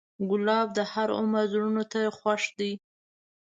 [0.29, 2.71] ګلاب د هر عمر زړونو ته خوښ دی.